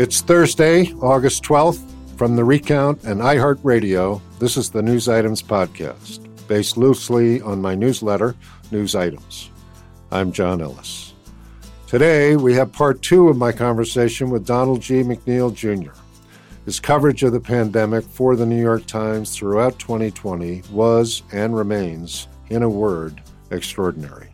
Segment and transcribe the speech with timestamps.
[0.00, 1.84] It's Thursday, August 12th.
[2.16, 7.74] From the Recount and iHeartRadio, this is the News Items Podcast, based loosely on my
[7.74, 8.34] newsletter,
[8.70, 9.50] News Items.
[10.10, 11.12] I'm John Ellis.
[11.86, 15.02] Today, we have part two of my conversation with Donald G.
[15.02, 15.92] McNeil Jr.
[16.64, 22.26] His coverage of the pandemic for the New York Times throughout 2020 was and remains,
[22.48, 23.20] in a word,
[23.50, 24.30] extraordinary.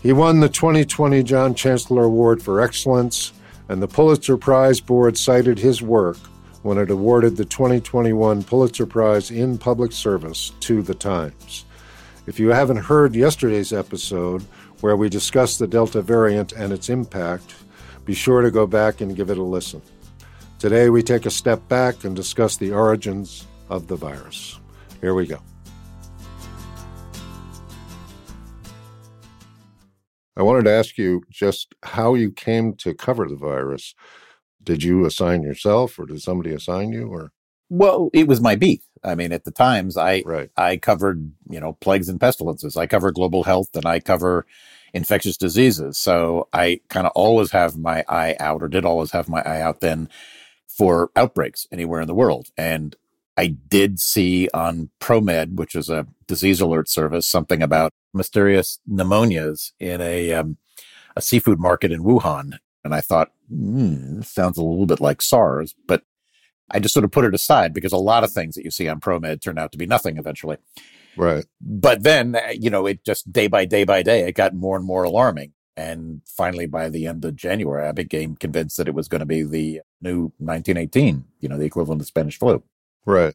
[0.00, 3.32] He won the 2020 John Chancellor Award for Excellence
[3.68, 6.16] and the Pulitzer Prize Board cited his work
[6.62, 11.64] when it awarded the 2021 Pulitzer Prize in Public Service to the Times.
[12.26, 14.42] If you haven't heard yesterday's episode,
[14.80, 17.54] where we discussed the Delta variant and its impact,
[18.04, 19.82] be sure to go back and give it a listen.
[20.58, 24.60] Today, we take a step back and discuss the origins of the virus.
[25.00, 25.40] Here we go.
[30.36, 33.94] I wanted to ask you just how you came to cover the virus.
[34.62, 37.32] Did you assign yourself or did somebody assign you or
[37.68, 38.82] Well, it was my beat.
[39.04, 40.50] I mean, at the Times, I right.
[40.56, 42.76] I covered, you know, plagues and pestilences.
[42.76, 44.46] I cover global health and I cover
[44.94, 45.98] infectious diseases.
[45.98, 49.60] So I kind of always have my eye out or did always have my eye
[49.60, 50.08] out then
[50.68, 52.48] for outbreaks anywhere in the world.
[52.56, 52.94] And
[53.36, 59.72] I did see on ProMed, which is a disease alert service, something about mysterious pneumonias
[59.78, 60.56] in a um,
[61.16, 65.74] a seafood market in Wuhan, and I thought, hmm, sounds a little bit like SARS,
[65.86, 66.02] but
[66.70, 68.88] I just sort of put it aside because a lot of things that you see
[68.88, 70.56] on ProMed turn out to be nothing eventually.
[71.16, 71.44] Right.
[71.60, 74.76] But then, uh, you know, it just day by day by day, it got more
[74.76, 75.52] and more alarming.
[75.76, 79.26] And finally, by the end of January, I became convinced that it was going to
[79.26, 82.62] be the new 1918, you know, the equivalent of Spanish flu.
[83.06, 83.34] Right.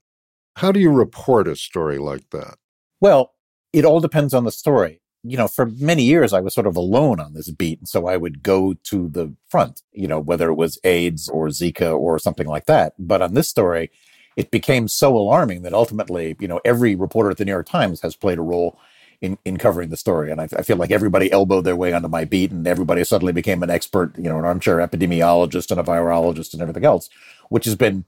[0.55, 2.57] How do you report a story like that?
[2.99, 3.33] Well,
[3.73, 5.01] it all depends on the story.
[5.23, 7.79] You know, for many years, I was sort of alone on this beat.
[7.79, 11.47] And so I would go to the front, you know, whether it was AIDS or
[11.47, 12.93] Zika or something like that.
[12.97, 13.91] But on this story,
[14.37, 18.01] it became so alarming that ultimately, you know, every reporter at the New York Times
[18.01, 18.79] has played a role
[19.19, 20.31] in, in covering the story.
[20.31, 23.33] And I, I feel like everybody elbowed their way onto my beat and everybody suddenly
[23.33, 27.09] became an expert, you know, an armchair epidemiologist and a virologist and everything else,
[27.49, 28.05] which has been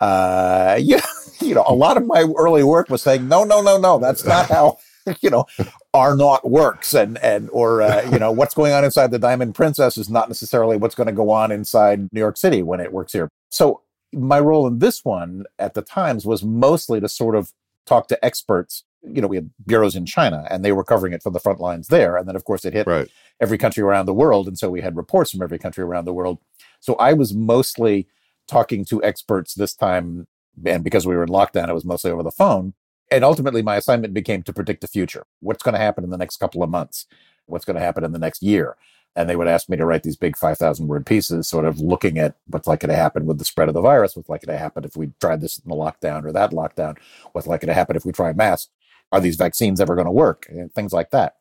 [0.00, 1.00] uh, yeah,
[1.40, 4.24] you know, a lot of my early work was saying, no, no, no, no, that's
[4.24, 4.78] not how,
[5.20, 5.46] you know,
[5.94, 6.94] R naught works.
[6.94, 10.28] And, and, or, uh, you know, what's going on inside the Diamond Princess is not
[10.28, 13.28] necessarily what's going to go on inside New York City when it works here.
[13.50, 17.52] So my role in this one at the Times was mostly to sort of
[17.86, 18.82] talk to experts.
[19.02, 21.60] You know, we had bureaus in China and they were covering it from the front
[21.60, 22.16] lines there.
[22.16, 23.08] And then, of course, it hit Right.
[23.40, 24.48] every country around the world.
[24.48, 26.38] And so we had reports from every country around the world.
[26.80, 28.08] So I was mostly
[28.46, 30.26] talking to experts this time.
[30.64, 32.74] And because we were in lockdown, it was mostly over the phone.
[33.10, 35.26] And ultimately, my assignment became to predict the future.
[35.40, 37.06] What's going to happen in the next couple of months?
[37.46, 38.76] What's going to happen in the next year?
[39.14, 42.18] And they would ask me to write these big 5,000 word pieces, sort of looking
[42.18, 44.84] at what's likely to happen with the spread of the virus, what's likely to happen
[44.84, 46.98] if we tried this in the lockdown or that lockdown,
[47.32, 48.70] what's likely to happen if we try masks.
[49.12, 50.46] Are these vaccines ever going to work?
[50.50, 51.36] And things like that.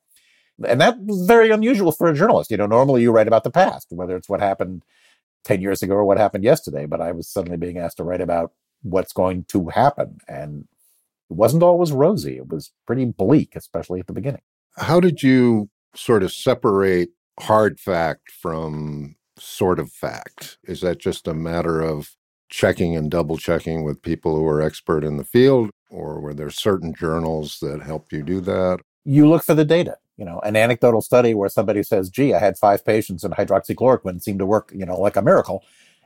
[0.66, 2.50] And that was very unusual for a journalist.
[2.50, 4.84] You know, normally you write about the past, whether it's what happened
[5.46, 8.22] 10 years ago or what happened yesterday, but I was suddenly being asked to write
[8.22, 8.52] about
[8.82, 10.18] what's going to happen.
[10.28, 10.68] And
[11.30, 12.38] it wasn't always rosy.
[12.38, 14.42] It was pretty bleak, especially at the beginning.
[14.78, 17.10] How did you sort of separate
[17.40, 20.58] hard fact from sort of fact?
[20.64, 22.16] Is that just a matter of
[22.50, 26.50] checking and double checking with people who are expert in the field, or were there
[26.50, 28.80] certain journals that helped you do that?
[29.04, 29.98] You look for the data.
[30.18, 34.22] You know, an anecdotal study where somebody says, gee, I had five patients and hydroxychloroquine
[34.22, 35.64] seemed to work, you know, like a miracle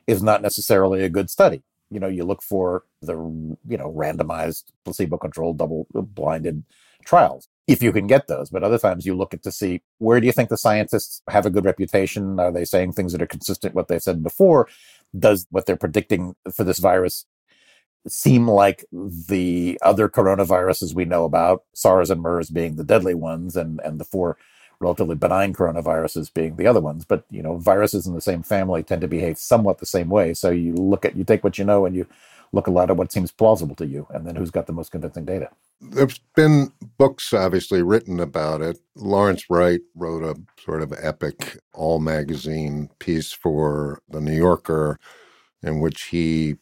[0.07, 1.61] is not necessarily a good study.
[1.89, 6.63] you know, you look for the, you know, randomized placebo controlled double uh, blinded
[7.03, 8.49] trials if you can get those.
[8.49, 11.45] But other times you look at to see where do you think the scientists have
[11.45, 12.39] a good reputation?
[12.39, 14.67] Are they saying things that are consistent with what they said before?
[15.17, 17.25] Does what they're predicting for this virus
[18.07, 23.55] seem like the other coronaviruses we know about, SARS and MERS being the deadly ones,
[23.55, 24.37] and, and the four
[24.79, 27.05] relatively benign coronaviruses being the other ones.
[27.05, 30.33] But you know, viruses in the same family tend to behave somewhat the same way.
[30.33, 32.07] So you look at you take what you know and you
[32.51, 34.91] look a lot at what seems plausible to you, and then who's got the most
[34.91, 35.49] convincing data.
[35.81, 38.79] There's been books obviously written about it.
[38.95, 44.99] Lawrence Wright wrote a sort of epic all magazine piece for the New Yorker
[45.61, 46.57] in which he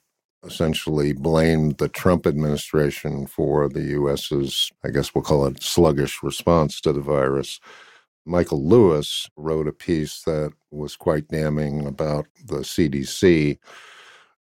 [0.47, 6.81] essentially blamed the Trump administration for the US's, I guess we'll call it sluggish response
[6.81, 7.59] to the virus.
[8.25, 13.57] Michael Lewis wrote a piece that was quite damning about the CDC.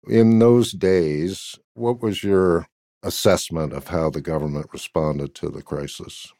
[0.08, 2.66] In those days, what was your
[3.02, 6.32] assessment of how the government responded to the crisis?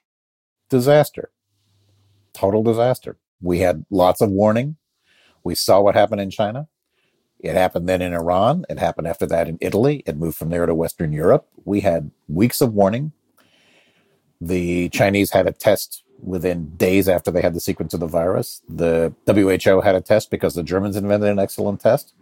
[0.71, 1.31] Disaster.
[2.33, 3.19] Total disaster.
[3.41, 4.77] We had lots of warning.
[5.45, 6.69] We saw what happened in China.
[7.43, 8.65] It happened then in Iran.
[8.71, 10.03] It happened after that in Italy.
[10.07, 11.49] It moved from there to Western Europe.
[11.65, 13.13] We had weeks of warning.
[14.41, 18.63] The Chinese had a test within days after they had the sequence of the virus.
[18.69, 22.15] The WHO had a test because the Germans invented an excellent test.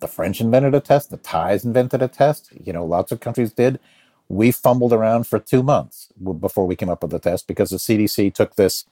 [0.00, 1.10] The French invented a test.
[1.10, 2.52] The Thais invented a test.
[2.64, 3.78] You know, lots of countries did.
[4.28, 6.08] We fumbled around for two months
[6.40, 8.86] before we came up with the test because the CDC took this,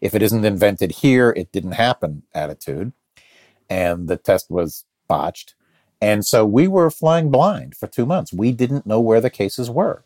[0.00, 2.92] if it isn't invented here, it didn't happen attitude.
[3.68, 5.54] And the test was botched.
[6.00, 8.32] And so we were flying blind for two months.
[8.32, 10.04] We didn't know where the cases were.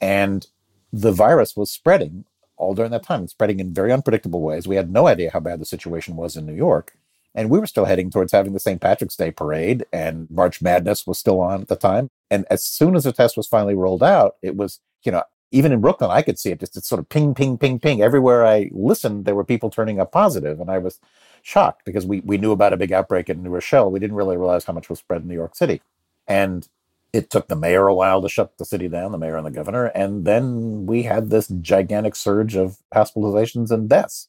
[0.00, 0.46] And
[0.92, 2.24] the virus was spreading
[2.56, 4.68] all during that time, spreading in very unpredictable ways.
[4.68, 6.96] We had no idea how bad the situation was in New York.
[7.34, 8.80] And we were still heading towards having the St.
[8.80, 12.10] Patrick's Day parade, and March Madness was still on at the time.
[12.30, 15.72] And as soon as the test was finally rolled out, it was, you know, even
[15.72, 18.02] in Brooklyn, I could see it just it's sort of ping, ping, ping, ping.
[18.02, 20.98] Everywhere I listened, there were people turning up positive, and I was
[21.42, 23.90] shocked because we we knew about a big outbreak in New Rochelle.
[23.90, 25.82] We didn't really realize how much was spread in New York City,
[26.26, 26.68] and
[27.12, 29.50] it took the mayor a while to shut the city down, the mayor and the
[29.50, 34.28] governor, and then we had this gigantic surge of hospitalizations and deaths.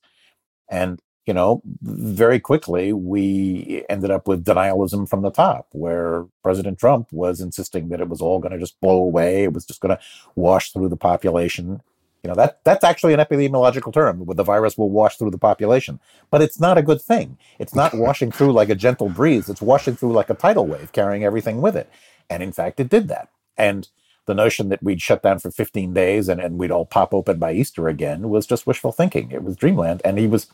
[0.70, 6.80] And you know, very quickly we ended up with denialism from the top, where President
[6.80, 9.44] Trump was insisting that it was all going to just blow away.
[9.44, 10.04] It was just going to
[10.36, 11.82] wash through the population.
[12.24, 15.38] You know, that that's actually an epidemiological term, where the virus will wash through the
[15.38, 16.00] population.
[16.32, 17.38] But it's not a good thing.
[17.60, 19.50] It's not washing through like a gentle breeze.
[19.50, 21.90] It's washing through like a tidal wave, carrying everything with it.
[22.30, 23.30] And in fact, it did that.
[23.58, 23.90] And
[24.26, 27.40] the notion that we'd shut down for 15 days and, and we'd all pop open
[27.40, 29.32] by Easter again was just wishful thinking.
[29.32, 30.02] It was dreamland.
[30.06, 30.48] And he was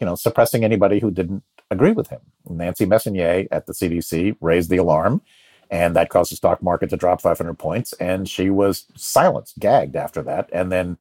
[0.00, 2.20] you know, suppressing anybody who didn't agree with him.
[2.48, 5.20] Nancy Messonnier at the CDC raised the alarm,
[5.70, 7.92] and that caused the stock market to drop 500 points.
[7.94, 10.48] And she was silenced, gagged after that.
[10.52, 10.98] And then,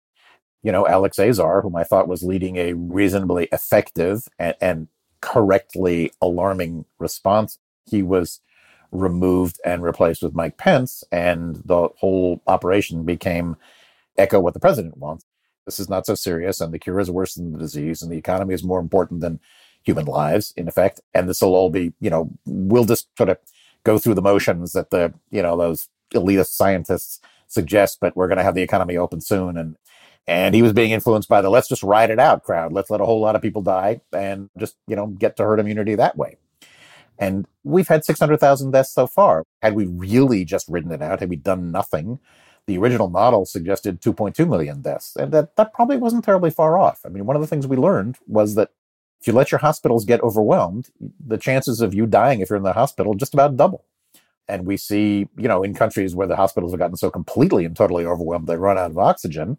[0.62, 4.88] you know, Alex Azar, whom I thought was leading a reasonably effective and, and
[5.21, 8.42] correctly alarming response, he was
[8.92, 13.56] removed and replaced with Mike Pence, and the whole operation became
[14.18, 15.25] echo what the president wants.
[15.65, 18.18] This is not so serious, and the cure is worse than the disease, and the
[18.18, 19.39] economy is more important than
[19.83, 21.01] human lives, in effect.
[21.13, 23.38] And this will all be, you know, we'll just sort of
[23.84, 28.38] go through the motions that the, you know, those elitist scientists suggest, but we're going
[28.38, 29.58] to have the economy open soon.
[29.58, 29.78] And
[30.27, 32.72] and he was being influenced by the let's just ride it out crowd.
[32.72, 35.60] Let's let a whole lot of people die and just, you know, get to herd
[35.60, 36.38] immunity that way.
[37.18, 39.44] And we've had 600,000 deaths so far.
[39.62, 42.20] Had we really just ridden it out, had we done nothing,
[42.70, 47.01] the original model suggested 2.2 million deaths, and that, that probably wasn't terribly far off.
[47.03, 48.70] I mean, one of the things we learned was that
[49.22, 50.90] if you let your hospitals get overwhelmed,
[51.26, 53.86] the chances of you dying if you're in the hospital just about double.
[54.48, 57.76] And we see, you know, in countries where the hospitals have gotten so completely and
[57.76, 59.58] totally overwhelmed, they run out of oxygen,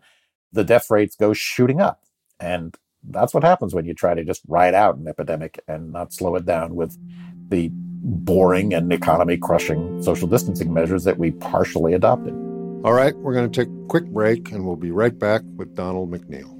[0.52, 2.02] the death rates go shooting up.
[2.40, 2.74] And
[3.08, 6.34] that's what happens when you try to just ride out an epidemic and not slow
[6.36, 6.98] it down with
[7.48, 12.34] the boring and economy crushing social distancing measures that we partially adopted.
[12.82, 15.74] All right, we're going to take a quick break and we'll be right back with
[15.74, 16.59] Donald McNeil.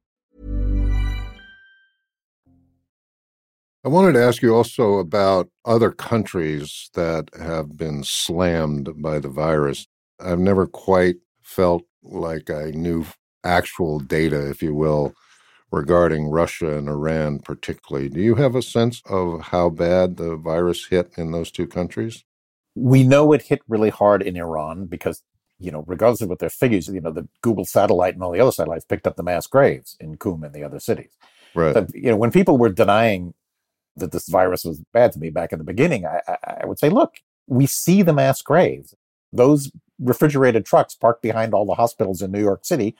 [3.83, 9.27] I wanted to ask you also about other countries that have been slammed by the
[9.27, 9.87] virus.
[10.19, 13.05] I've never quite felt like I knew
[13.43, 15.15] actual data, if you will,
[15.71, 18.07] regarding Russia and Iran, particularly.
[18.07, 22.23] Do you have a sense of how bad the virus hit in those two countries?
[22.75, 25.23] We know it hit really hard in Iran because,
[25.57, 28.41] you know, regardless of what their figures, you know, the Google satellite and all the
[28.41, 31.17] other satellites picked up the mass graves in Qum and the other cities.
[31.55, 31.73] Right.
[31.73, 33.33] But, you know, when people were denying
[33.95, 36.79] that this virus was bad to me back in the beginning, I, I, I would
[36.79, 37.15] say, look,
[37.47, 38.95] we see the mass graves.
[39.33, 42.95] Those refrigerated trucks parked behind all the hospitals in New York City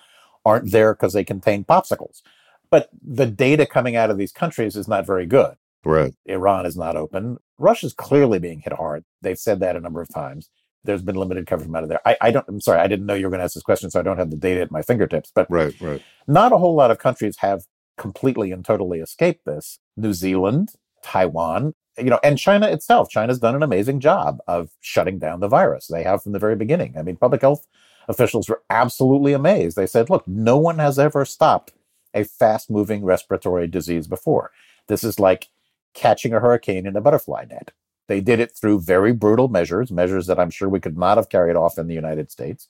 [0.45, 2.21] aren't there because they contain popsicles.
[2.69, 5.55] But the data coming out of these countries is not very good.
[5.83, 6.13] Right.
[6.25, 7.37] Iran is not open.
[7.57, 9.03] Russia's clearly being hit hard.
[9.21, 10.49] They've said that a number of times.
[10.83, 11.99] There's been limited coverage from out of there.
[12.07, 12.45] I, I don't.
[12.47, 12.79] I'm sorry.
[12.79, 14.37] I didn't know you were going to ask this question, so I don't have the
[14.37, 15.31] data at my fingertips.
[15.33, 15.79] But Right.
[15.79, 16.01] Right.
[16.27, 17.63] not a whole lot of countries have
[17.97, 19.79] completely and totally escaped this.
[19.97, 23.09] New Zealand, Taiwan, you know, and China itself.
[23.09, 25.87] China's done an amazing job of shutting down the virus.
[25.87, 26.95] They have from the very beginning.
[26.97, 27.67] I mean, public health
[28.07, 29.75] officials were absolutely amazed.
[29.75, 31.73] They said, look, no one has ever stopped
[32.13, 34.51] a fast moving respiratory disease before.
[34.87, 35.49] This is like
[35.93, 37.71] catching a hurricane in a butterfly net.
[38.07, 41.29] They did it through very brutal measures, measures that I'm sure we could not have
[41.29, 42.67] carried off in the United States,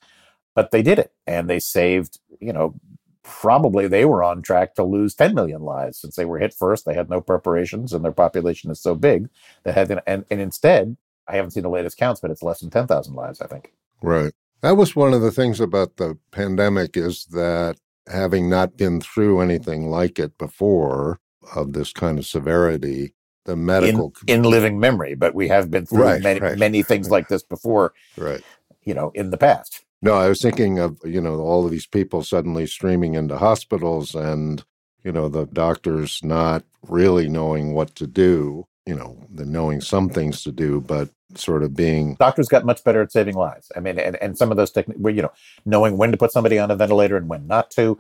[0.53, 2.75] but they did it and they saved, you know,
[3.23, 6.85] probably they were on track to lose 10 million lives since they were hit first.
[6.85, 9.29] They had no preparations and their population is so big
[9.63, 10.97] that had, and, and instead,
[11.27, 13.73] I haven't seen the latest counts, but it's less than 10,000 lives, I think.
[14.01, 14.33] Right.
[14.61, 19.41] That was one of the things about the pandemic is that having not been through
[19.41, 21.19] anything like it before
[21.55, 23.13] of this kind of severity,
[23.45, 26.57] the medical in, in living memory, but we have been through Right, many, right.
[26.57, 28.41] many things like this before, right.
[28.83, 29.83] you know, in the past.
[30.01, 34.15] No, I was thinking of, you know, all of these people suddenly streaming into hospitals
[34.15, 34.63] and,
[35.03, 40.09] you know, the doctors not really knowing what to do, you know, the knowing some
[40.09, 43.71] things to do, but sort of being Doctors got much better at saving lives.
[43.75, 45.31] I mean, and, and some of those techniques, you know,
[45.65, 47.99] knowing when to put somebody on a ventilator and when not to,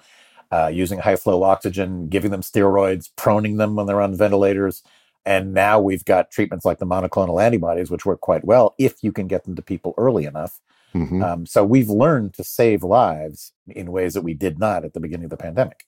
[0.51, 4.83] uh, using high flow oxygen, giving them steroids, proning them when they're on ventilators.
[5.23, 9.11] And now we've got treatments like the monoclonal antibodies, which work quite well if you
[9.11, 10.59] can get them to people early enough.
[10.93, 11.23] Mhm.
[11.23, 14.99] Um, so we've learned to save lives in ways that we did not at the
[14.99, 15.85] beginning of the pandemic.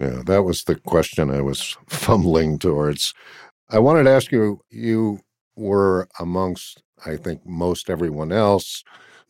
[0.00, 3.14] Yeah, that was the question I was fumbling towards.
[3.70, 5.20] I wanted to ask you you
[5.56, 8.84] were amongst, I think, most everyone else,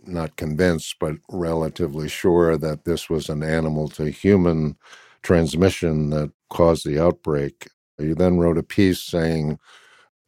[0.05, 4.77] not convinced, but relatively sure that this was an animal to human
[5.23, 7.69] transmission that caused the outbreak.
[7.99, 9.59] You then wrote a piece saying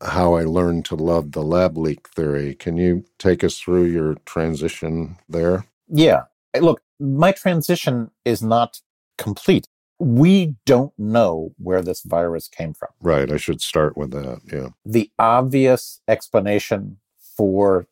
[0.00, 2.54] how I learned to love the lab leak theory.
[2.54, 5.66] Can you take us through your transition there?
[5.88, 6.24] Yeah.
[6.58, 8.80] Look, my transition is not
[9.16, 9.68] complete.
[9.98, 12.90] We don't know where this virus came from.
[13.00, 14.40] Right, I should start with that.
[14.52, 14.68] Yeah.
[14.84, 16.98] The obvious explanation
[17.36, 17.88] for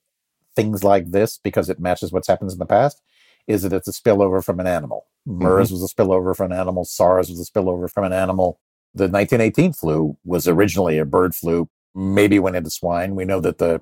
[0.55, 3.03] things like this, because it matches what's happened in the past,
[3.47, 5.07] is that it's a spillover from an animal.
[5.29, 5.43] Mm-hmm.
[5.43, 6.85] MERS was a spillover from an animal.
[6.85, 8.61] SARS was a spillover from an animal.
[8.95, 13.15] The 1918 flu was originally a bird flu, maybe went into swine.
[13.15, 13.81] We know that the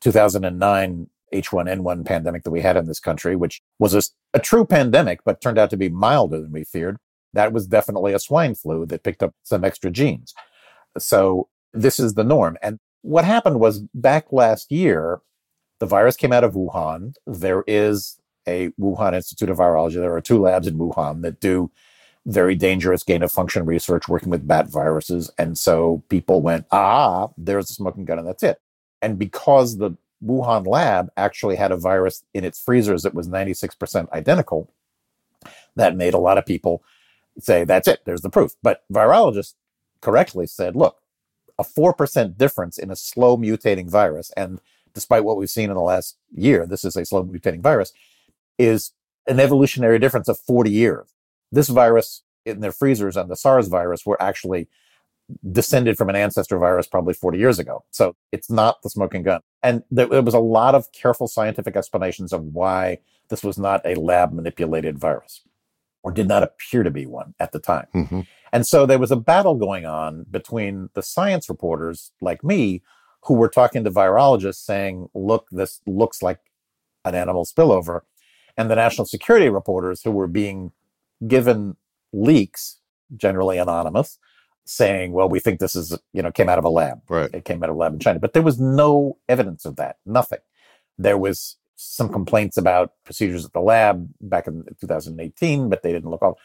[0.00, 4.02] 2009 H1N1 pandemic that we had in this country, which was a,
[4.34, 6.96] a true pandemic, but turned out to be milder than we feared,
[7.32, 10.34] that was definitely a swine flu that picked up some extra genes.
[10.98, 12.56] So this is the norm.
[12.62, 15.20] And what happened was back last year,
[15.78, 17.14] the virus came out of Wuhan.
[17.26, 19.94] There is a Wuhan Institute of Virology.
[19.94, 21.70] There are two labs in Wuhan that do
[22.26, 25.30] very dangerous gain of function research working with bat viruses.
[25.38, 28.60] And so people went, ah, there's a smoking gun, and that's it.
[29.02, 29.92] And because the
[30.24, 34.70] Wuhan lab actually had a virus in its freezers that was 96% identical,
[35.76, 36.82] that made a lot of people
[37.38, 38.54] say, that's it, there's the proof.
[38.62, 39.54] But virologists
[40.00, 40.98] correctly said, look,
[41.58, 44.60] a 4% difference in a slow mutating virus, and
[44.94, 47.92] despite what we've seen in the last year, this is a slow mutating virus,
[48.58, 48.92] is
[49.26, 51.14] an evolutionary difference of 40 years.
[51.52, 54.68] This virus in their freezers and the SARS virus were actually
[55.52, 57.84] descended from an ancestor virus probably 40 years ago.
[57.90, 59.40] So it's not the smoking gun.
[59.62, 63.80] And there, there, was a lot of careful scientific explanations of why this was not
[63.84, 65.42] a lab manipulated virus
[66.02, 67.86] or did not appear to be one at the time.
[67.94, 68.20] Mm-hmm.
[68.52, 72.82] And so there was a battle going on between the science reporters like me
[73.24, 76.38] who were talking to virologists saying, look, this looks like
[77.04, 78.00] an animal spillover,
[78.56, 80.72] and the national security reporters who were being
[81.26, 81.76] given
[82.12, 82.78] leaks,
[83.16, 84.18] generally anonymous,
[84.64, 87.00] saying, well, we think this is, you know, came out of a lab.
[87.08, 87.30] Right.
[87.32, 88.18] It came out of a lab in China.
[88.20, 89.96] But there was no evidence of that.
[90.06, 90.38] Nothing.
[90.98, 96.10] There was some complaints about procedures at the lab back in 2018, but they didn't
[96.10, 96.38] look all.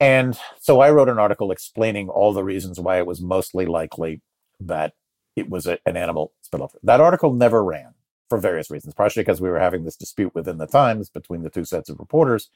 [0.00, 4.22] And so I wrote an article explaining all the reasons why it was mostly likely
[4.60, 4.94] that
[5.36, 6.76] it was a, an animal spillover.
[6.82, 7.94] That article never ran
[8.28, 11.50] for various reasons, partially because we were having this dispute within the Times between the
[11.50, 12.50] two sets of reporters,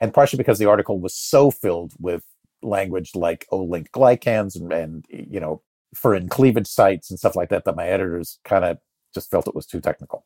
[0.00, 2.24] and partially because the article was so filled with
[2.62, 5.62] language like O-link glycans and, and you know
[5.94, 8.78] furin cleavage sites and stuff like that that my editors kind of
[9.14, 10.24] just felt it was too technical.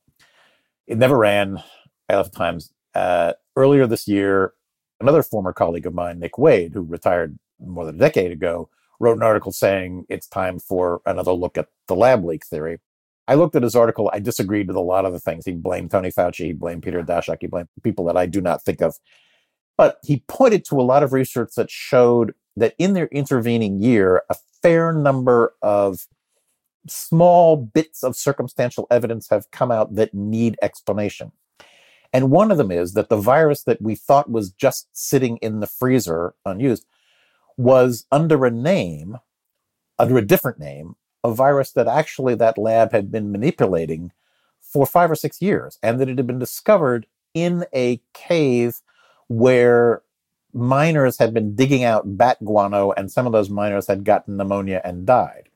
[0.87, 1.63] It never ran.
[2.09, 2.73] I left Times.
[2.95, 4.53] Uh, earlier this year,
[5.01, 8.69] another former colleague of mine, Nick Wade, who retired more than a decade ago,
[9.01, 12.79] wrote an article saying it's time for another look at the lab leak theory.
[13.27, 14.11] I looked at his article.
[14.13, 15.47] I disagreed with a lot of the things.
[15.47, 16.47] He blamed Tony Fauci.
[16.47, 17.39] He blamed Peter Daszak.
[17.41, 18.97] He blamed people that I do not think of.
[19.77, 24.23] But he pointed to a lot of research that showed that in their intervening year,
[24.31, 26.07] a fair number of
[26.87, 31.33] small bits of circumstantial evidence have come out that need explanation.
[32.13, 35.61] And one of them is that the virus that we thought was just sitting in
[35.61, 36.87] the freezer unused
[37.57, 39.19] was under a name,
[39.99, 44.13] under a different name, a virus that actually that lab had been manipulating
[44.61, 48.81] for five or six years, and that it had been discovered in a cave
[49.29, 50.03] where
[50.53, 54.81] miners had been digging out bat guano, and some of those miners had gotten pneumonia
[54.85, 55.49] and died,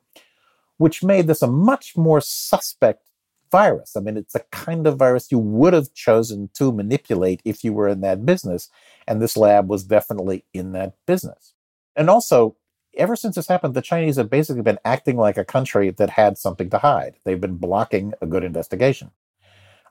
[0.77, 3.09] which made this a much more suspect
[3.51, 3.97] virus.
[3.97, 7.73] I mean, it's a kind of virus you would have chosen to manipulate if you
[7.73, 8.69] were in that business,
[9.07, 11.55] and this lab was definitely in that business.
[11.97, 12.57] And also,
[12.97, 16.37] ever since this happened, the Chinese have basically been acting like a country that had
[16.37, 17.17] something to hide.
[17.25, 19.13] They've been blocking a good investigation.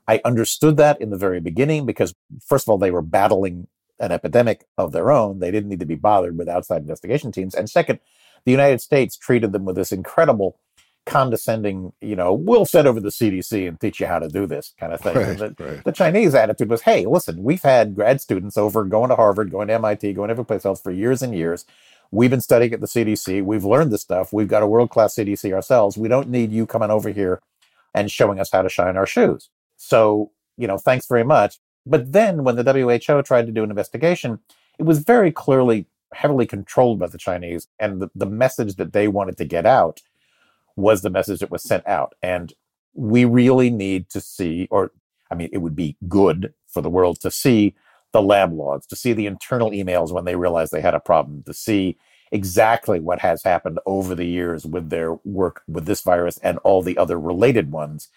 [0.07, 2.13] I understood that in the very beginning because,
[2.45, 3.67] first of all, they were battling
[3.99, 5.39] an epidemic of their own.
[5.39, 7.55] They didn't need to be bothered with outside investigation teams.
[7.55, 7.99] And second,
[8.45, 10.59] the United States treated them with this incredible
[11.07, 14.73] condescending, you know, we'll send over the CDC and teach you how to do this
[14.79, 15.15] kind of thing.
[15.15, 15.83] Right, the, right.
[15.83, 19.69] the, Chinese attitude was, hey, listen, we've had grad students over going to Harvard, going
[19.69, 21.65] to MIT, going every place else for years and years.
[22.11, 23.43] We've been studying at the CDC.
[23.43, 24.31] We've learned this stuff.
[24.31, 25.97] We've got a world class CDC ourselves.
[25.97, 27.41] We don't need you coming over here
[27.93, 29.49] and showing us how to shine our shoes.
[29.77, 31.59] So, you know, thanks very much.
[31.85, 34.39] But then when the WHO tried to do an investigation,
[34.77, 37.67] it was very clearly heavily controlled by the Chinese.
[37.79, 40.01] And the, the message that they wanted to get out
[40.75, 42.13] was the message that was sent out.
[42.21, 42.53] And
[42.93, 44.91] we really need to see, or
[45.29, 47.75] I mean, it would be good for the world to see
[48.13, 51.43] the lab logs, to see the internal emails when they realized they had a problem,
[51.43, 51.97] to see
[52.31, 56.81] exactly what has happened over the years with their work with this virus and all
[56.81, 58.09] the other related ones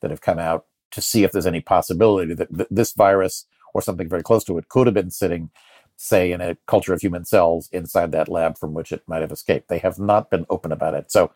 [0.00, 3.82] that have come out to see if there's any possibility that th- this virus or
[3.82, 5.50] something very close to it could have been sitting,
[5.96, 9.32] say, in a culture of human cells inside that lab from which it might have
[9.32, 9.68] escaped.
[9.68, 11.10] They have not been open about it.
[11.10, 11.32] So,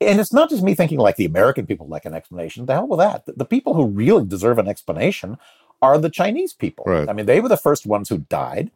[0.00, 2.66] and it's not just me thinking like the American people like an explanation.
[2.66, 3.24] The hell with that.
[3.26, 5.38] The, people who really deserve an explanation
[5.80, 6.84] are the Chinese people.
[6.86, 7.08] Right.
[7.08, 8.70] I mean, they were the first ones who died.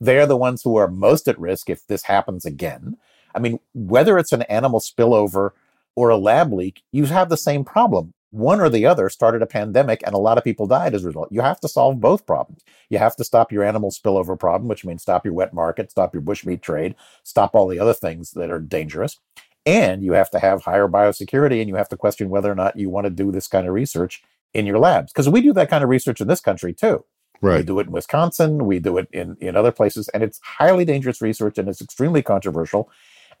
[0.00, 2.98] They're the ones who are most at risk if this happens again.
[3.34, 5.50] I mean, whether it's an animal spillover
[5.94, 8.12] or a lab leak, you have the same problem.
[8.30, 11.06] One or the other started a pandemic and a lot of people died as a
[11.06, 11.30] result.
[11.30, 12.62] You have to solve both problems.
[12.90, 16.12] You have to stop your animal spillover problem, which means stop your wet market, stop
[16.12, 19.18] your bushmeat trade, stop all the other things that are dangerous.
[19.64, 22.76] And you have to have higher biosecurity and you have to question whether or not
[22.76, 24.22] you want to do this kind of research
[24.54, 25.12] in your labs.
[25.12, 27.04] Because we do that kind of research in this country too.
[27.42, 27.58] Right.
[27.58, 30.84] We do it in Wisconsin, we do it in, in other places, and it's highly
[30.84, 32.90] dangerous research and it's extremely controversial.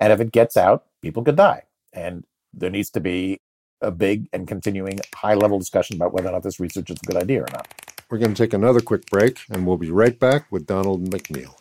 [0.00, 1.62] And if it gets out, people could die.
[1.92, 3.40] And there needs to be
[3.80, 7.06] a big and continuing high level discussion about whether or not this research is a
[7.06, 7.68] good idea or not.
[8.08, 11.54] We're going to take another quick break, and we'll be right back with Donald McNeil.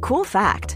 [0.00, 0.75] Cool fact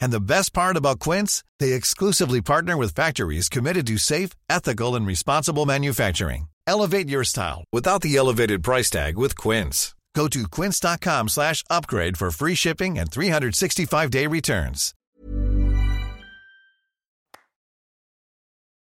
[0.00, 4.94] And the best part about Quince, they exclusively partner with factories committed to safe, ethical,
[4.94, 6.48] and responsible manufacturing.
[6.66, 9.94] Elevate your style without the elevated price tag with Quince.
[10.16, 14.94] Go to quince.com slash upgrade for free shipping and 365-day returns.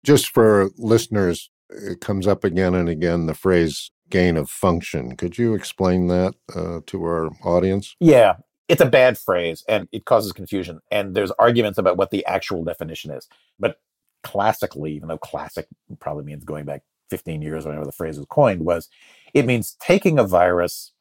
[0.06, 5.16] Just for listeners, it comes up again and again the phrase gain of function.
[5.16, 7.96] Could you explain that uh, to our audience?
[8.00, 8.36] Yeah,
[8.68, 10.80] it's a bad phrase and it causes confusion.
[10.92, 13.28] And there's arguments about what the actual definition is.
[13.60, 13.80] But
[14.24, 15.68] classically, even though classic
[16.00, 18.90] probably means going back 15 years, whenever the phrase was coined, was
[19.34, 20.94] it means taking a virus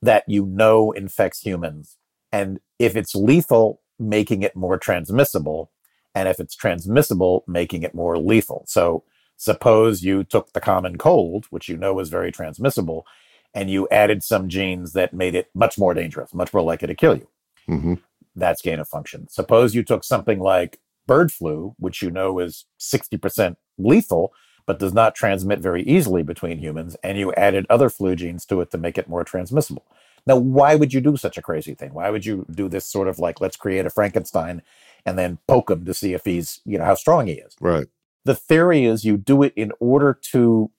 [0.00, 1.96] that you know infects humans.
[2.32, 5.70] And if it's lethal, making it more transmissible.
[6.14, 8.64] And if it's transmissible, making it more lethal.
[8.66, 9.04] So
[9.36, 13.06] suppose you took the common cold, which you know is very transmissible,
[13.54, 16.94] and you added some genes that made it much more dangerous, much more likely to
[16.94, 17.28] kill you.
[17.68, 17.94] Mm-hmm.
[18.36, 19.28] That's gain of function.
[19.28, 24.32] Suppose you took something like bird flu, which you know is 60% lethal,
[24.66, 28.60] but does not transmit very easily between humans, and you added other flu genes to
[28.60, 29.86] it to make it more transmissible.
[30.26, 31.94] Now, why would you do such a crazy thing?
[31.94, 34.62] Why would you do this sort of like, let's create a Frankenstein
[35.06, 37.56] and then poke him to see if he's, you know, how strong he is?
[37.60, 37.86] Right.
[38.26, 40.70] The theory is you do it in order to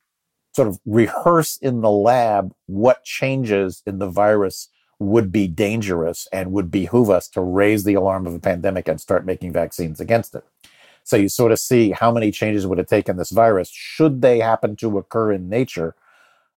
[0.55, 6.51] sort of rehearse in the lab what changes in the virus would be dangerous and
[6.51, 10.35] would behoove us to raise the alarm of a pandemic and start making vaccines against
[10.35, 10.43] it.
[11.03, 14.21] So you sort of see how many changes would it take in this virus should
[14.21, 15.95] they happen to occur in nature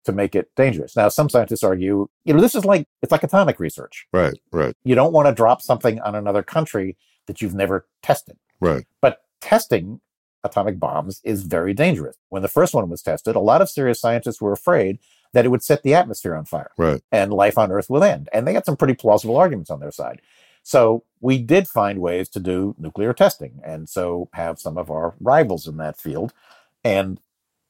[0.05, 0.97] to make it dangerous.
[0.97, 4.07] Now, some scientists argue, you know, this is like it's like atomic research.
[4.13, 4.41] Right.
[4.51, 4.75] Right.
[4.83, 8.39] You don't want to drop something on another country that you've never tested.
[8.61, 8.87] Right.
[9.03, 10.01] But testing
[10.45, 12.17] atomic bombs is very dangerous.
[12.29, 14.99] When the first one was tested, a lot of serious scientists were afraid
[15.33, 17.03] that it would set the atmosphere on fire Right.
[17.13, 18.29] and life on Earth would end.
[18.33, 20.21] And they had some pretty plausible arguments on their side.
[20.63, 25.15] So we did find ways to do nuclear testing and so have some of our
[25.21, 26.33] rivals in that field.
[26.85, 27.21] And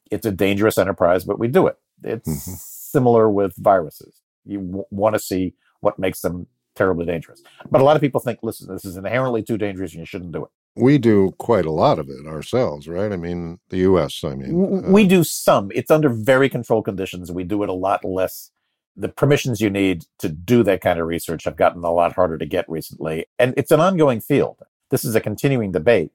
[0.09, 1.77] it's a dangerous enterprise, but we do it.
[2.03, 2.57] It's Mhm.
[2.57, 4.21] similar with viruses.
[4.45, 7.43] You w- want to see what makes them terribly dangerous.
[7.69, 10.31] But a lot of people think, listen, this is inherently too dangerous and you shouldn't
[10.31, 10.51] do it.
[10.75, 13.11] We do quite a lot of it ourselves, right?
[13.11, 14.23] I mean, the U.S.
[14.23, 15.69] I mean, uh, we do some.
[15.75, 17.31] It's under very controlled conditions.
[17.31, 18.51] We do it a lot less.
[18.95, 22.37] The permissions you need to do that kind of research have gotten a lot harder
[22.37, 23.25] to get recently.
[23.37, 24.61] And it's an ongoing field.
[24.91, 26.11] This is a continuing debate.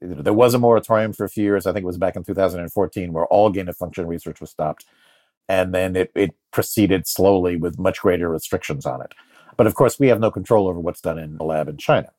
[0.00, 1.66] There was a moratorium for a few years.
[1.66, 4.86] I think it was back in 2014 where all gain of function research was stopped.
[5.48, 9.14] And then it, it proceeded slowly with much greater restrictions on it.
[9.56, 12.10] But of course, we have no control over what's done in the lab in China.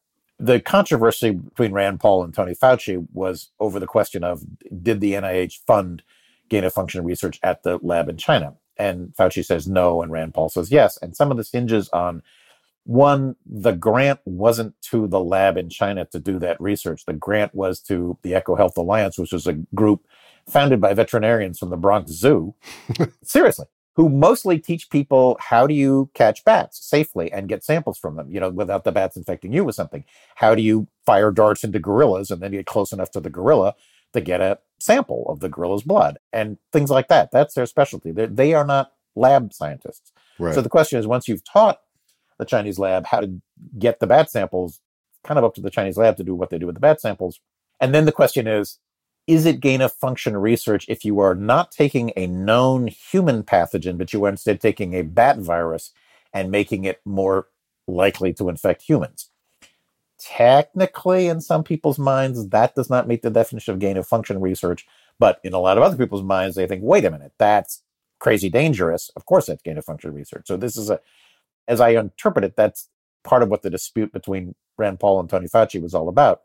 [0.41, 4.43] The controversy between Rand Paul and Tony Fauci was over the question of
[4.81, 6.01] did the NIH fund
[6.49, 8.55] gain of function research at the lab in China?
[8.75, 10.97] And Fauci says no, and Rand Paul says yes.
[10.99, 12.23] And some of this hinges on
[12.85, 17.05] one, the grant wasn't to the lab in China to do that research.
[17.05, 20.07] The grant was to the EcoHealth Alliance, which was a group
[20.49, 22.55] founded by veterinarians from the Bronx Zoo.
[23.23, 28.15] Seriously, who mostly teach people how do you catch bats safely and get samples from
[28.15, 30.03] them, you know, without the bats infecting you with something.
[30.35, 33.75] How do you fire darts into gorillas and then get close enough to the gorilla
[34.13, 37.31] to get a sample of the gorilla's blood and things like that?
[37.31, 38.11] That's their specialty.
[38.11, 40.13] They're, they are not lab scientists.
[40.39, 40.55] right.
[40.55, 41.81] So the question is, once you've taught
[42.37, 43.41] the Chinese lab how to
[43.77, 44.79] get the bat samples,
[45.23, 47.01] kind of up to the Chinese lab to do what they do with the bat
[47.01, 47.39] samples.
[47.79, 48.79] And then the question is,
[49.27, 53.97] is it gain of function research if you are not taking a known human pathogen,
[53.97, 55.91] but you are instead taking a bat virus
[56.33, 57.47] and making it more
[57.87, 59.29] likely to infect humans?
[60.19, 64.39] Technically, in some people's minds, that does not meet the definition of gain of function
[64.39, 64.85] research.
[65.17, 67.83] But in a lot of other people's minds, they think, wait a minute, that's
[68.19, 69.11] crazy dangerous.
[69.15, 70.47] Of course, that's gain of function research.
[70.47, 70.99] So this is a,
[71.67, 72.89] as I interpret it, that's
[73.23, 76.41] part of what the dispute between Rand Paul and Tony Fauci was all about.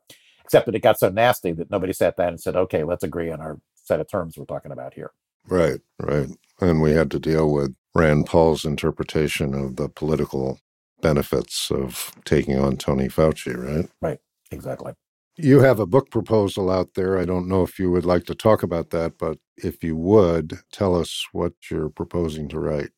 [0.46, 3.32] Except that it got so nasty that nobody sat down and said, okay, let's agree
[3.32, 5.10] on our set of terms we're talking about here.
[5.48, 6.28] Right, right.
[6.60, 10.60] And we had to deal with Rand Paul's interpretation of the political
[11.02, 13.90] benefits of taking on Tony Fauci, right?
[14.00, 14.18] Right,
[14.52, 14.92] exactly.
[15.36, 17.18] You have a book proposal out there.
[17.18, 20.60] I don't know if you would like to talk about that, but if you would,
[20.70, 22.90] tell us what you're proposing to write.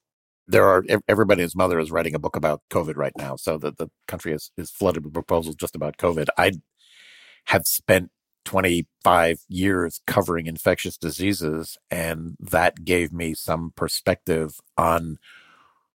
[0.47, 3.37] There are ev- everybody and his mother is writing a book about COVID right now,
[3.37, 6.29] so that the country is, is flooded with proposals just about COVID.
[6.37, 6.53] I
[7.49, 8.11] have spent
[8.45, 15.19] 25 years covering infectious diseases, and that gave me some perspective on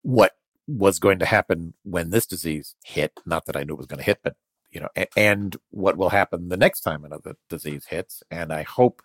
[0.03, 0.33] what
[0.69, 3.13] was going to happen when this disease hit.
[3.27, 4.37] Not that I knew it was going to hit, but
[4.71, 8.23] you know, and what will happen the next time another disease hits.
[8.31, 9.03] And I hope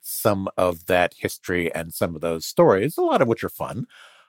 [0.00, 3.86] some of that history and some of those stories, a lot of which are fun,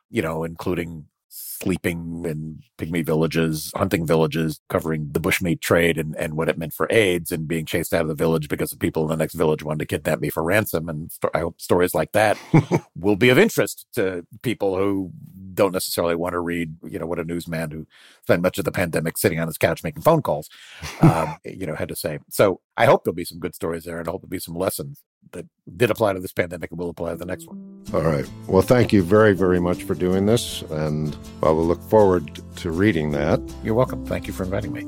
[0.10, 6.36] you know, including sleeping in pygmy villages, hunting villages, covering the bushmeat trade and, and
[6.36, 9.04] what it meant for AIDS and being chased out of the village because the people
[9.04, 10.90] in the next village wanted to kidnap me for ransom.
[10.90, 12.38] And I hope stories like that
[12.96, 15.12] will be of interest to people who
[15.54, 17.86] don't necessarily want to read, you know, what a newsman who
[18.24, 20.50] spent much of the pandemic sitting on his couch making phone calls,
[21.02, 22.20] um, you know, had to say.
[22.30, 24.56] So I hope there'll be some good stories there and I hope there'll be some
[24.56, 25.46] lessons that
[25.78, 27.84] did apply to this pandemic and will apply to the next one.
[27.94, 28.30] All right.
[28.48, 30.62] Well, thank you very, very much for doing this.
[30.64, 33.40] And I will look forward to reading that.
[33.64, 34.06] You're welcome.
[34.06, 34.86] Thank you for inviting me.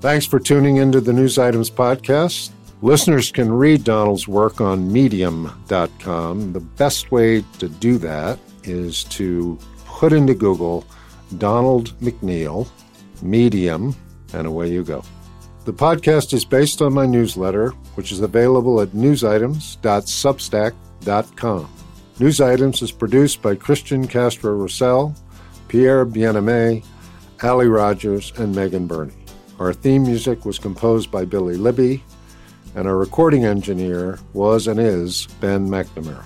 [0.00, 2.50] Thanks for tuning into the News Items Podcast.
[2.82, 6.52] Listeners can read Donald's work on medium.com.
[6.52, 10.86] The best way to do that is to put into Google
[11.38, 12.68] Donald McNeil,
[13.20, 13.96] Medium,
[14.32, 15.02] and away you go.
[15.64, 21.70] The podcast is based on my newsletter, which is available at newsitems.substack.com.
[22.20, 25.16] News Items is produced by Christian Castro Russell,
[25.66, 26.84] Pierre Bienaimé,
[27.42, 29.16] Ali Rogers, and Megan Burney.
[29.58, 32.04] Our theme music was composed by Billy Libby,
[32.76, 36.22] and our recording engineer was and is Ben McNamara.